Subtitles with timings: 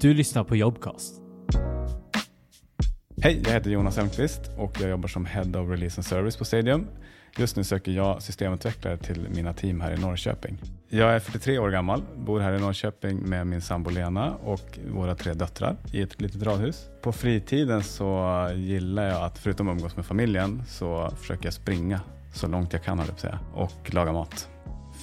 [0.00, 1.14] Du lyssnar på Jobcast.
[3.22, 6.44] Hej, jag heter Jonas Elmqvist och jag jobbar som Head of Release and Service på
[6.44, 6.86] Stadium.
[7.38, 10.58] Just nu söker jag systemutvecklare till mina team här i Norrköping.
[10.88, 15.14] Jag är 43 år gammal, bor här i Norrköping med min sambo Lena och våra
[15.14, 16.88] tre döttrar i ett litet radhus.
[17.02, 22.00] På fritiden så gillar jag att förutom att umgås med familjen så försöker jag springa
[22.34, 24.48] så långt jag kan, höll jag säga, och laga mat.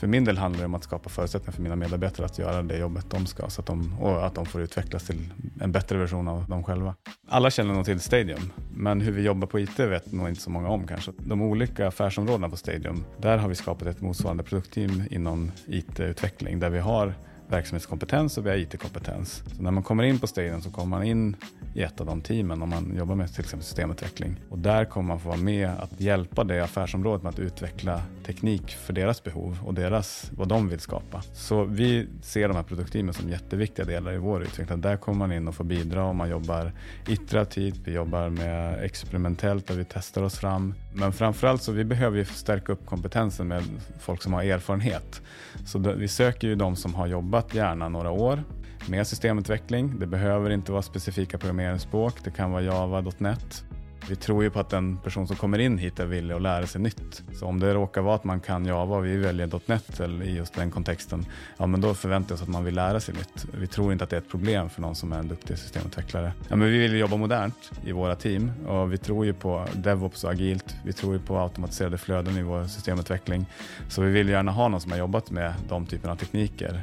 [0.00, 2.78] För min del handlar det om att skapa förutsättningar för mina medarbetare att göra det
[2.78, 6.28] jobbet de ska så att de, och att de får utvecklas till en bättre version
[6.28, 6.94] av dem själva.
[7.28, 10.50] Alla känner nog till Stadium, men hur vi jobbar på IT vet nog inte så
[10.50, 11.12] många om kanske.
[11.18, 16.70] De olika affärsområdena på Stadium, där har vi skapat ett motsvarande produktteam inom IT-utveckling där
[16.70, 17.14] vi har
[17.50, 19.42] verksamhetskompetens och vi har IT-kompetens.
[19.56, 21.36] Så när man kommer in på Stadium så kommer man in
[21.74, 24.36] i ett av de teamen om man jobbar med till exempel systemutveckling.
[24.48, 28.70] Och där kommer man få vara med att hjälpa det affärsområdet med att utveckla teknik
[28.70, 31.22] för deras behov och deras, vad de vill skapa.
[31.32, 34.80] Så vi ser de här produktteamen som jätteviktiga delar i vår utveckling.
[34.80, 36.72] Där kommer man in och får bidra och man jobbar
[37.08, 40.74] iterativt, vi jobbar med experimentellt där vi testar oss fram.
[40.92, 43.62] Men framförallt så vi behöver ju stärka upp kompetensen med
[43.98, 45.22] folk som har erfarenhet.
[45.66, 48.42] Så vi söker ju de som har jobbat gärna några år
[48.86, 49.98] med systemutveckling.
[49.98, 52.14] Det behöver inte vara specifika programmeringsspråk.
[52.24, 53.64] Det kan vara java.net.
[54.08, 56.66] Vi tror ju på att en person som kommer in hit är villig att lära
[56.66, 57.22] sig nytt.
[57.32, 60.36] Så om det råkar vara att man kan Java och vi väljer .NET eller i
[60.36, 63.46] just den kontexten, ja men då förväntar vi oss att man vill lära sig nytt.
[63.54, 66.32] Vi tror inte att det är ett problem för någon som är en duktig systemutvecklare.
[66.48, 70.24] Ja, men vi vill jobba modernt i våra team och vi tror ju på DevOps
[70.24, 70.76] och agilt.
[70.84, 73.46] Vi tror ju på automatiserade flöden i vår systemutveckling.
[73.88, 76.82] Så vi vill gärna ha någon som har jobbat med de typerna av tekniker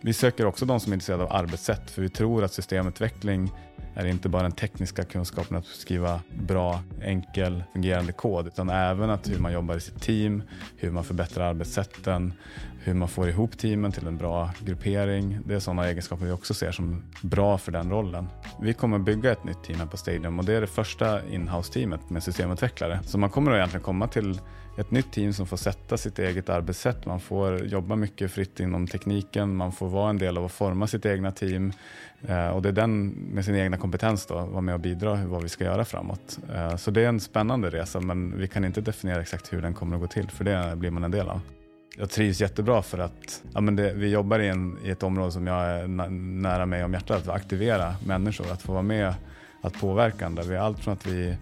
[0.00, 3.52] vi söker också de som är intresserade av arbetssätt för vi tror att systemutveckling
[4.06, 9.28] är inte bara den tekniska kunskapen att skriva bra, enkel, fungerande kod utan även att
[9.28, 10.42] hur man jobbar i sitt team,
[10.76, 12.32] hur man förbättrar arbetssätten,
[12.80, 15.38] hur man får ihop teamen till en bra gruppering.
[15.44, 18.28] Det är sådana egenskaper vi också ser som bra för den rollen.
[18.60, 22.10] Vi kommer bygga ett nytt team här på Stadium och det är det första inhouse-teamet
[22.10, 23.00] med systemutvecklare.
[23.04, 24.40] Så man kommer att egentligen komma till
[24.78, 27.06] ett nytt team som får sätta sitt eget arbetssätt.
[27.06, 30.86] Man får jobba mycket fritt inom tekniken, man får vara en del av att forma
[30.86, 31.72] sitt egna team
[32.26, 35.42] eh, och det är den med sin egna kompetens då, vara med och bidra vad
[35.42, 36.38] vi ska göra framåt.
[36.54, 39.74] Eh, så det är en spännande resa men vi kan inte definiera exakt hur den
[39.74, 41.40] kommer att gå till för det blir man en del av.
[41.96, 45.32] Jag trivs jättebra för att ja, men det, vi jobbar i, en, i ett område
[45.32, 45.86] som jag är
[46.42, 49.14] nära mig om hjärtat, att aktivera människor, att få vara med,
[49.60, 50.42] att påverka andra.
[50.42, 51.36] Vi allt från att vi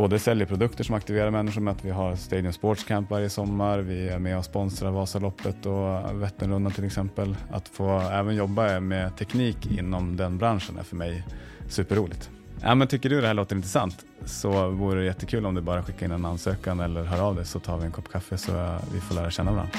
[0.00, 3.78] både säljer produkter som aktiverar människor med att vi har Stadium Sports Camp varje sommar.
[3.78, 7.36] Vi är med och sponsrar Vasaloppet och Vätternrundan till exempel.
[7.50, 11.24] Att få även jobba med teknik inom den branschen är för mig
[11.68, 12.30] superroligt.
[12.62, 15.82] Ja, men tycker du det här låter intressant så vore det jättekul om du bara
[15.82, 18.78] skickar in en ansökan eller hör av dig så tar vi en kopp kaffe så
[18.92, 19.78] vi får lära känna varandra.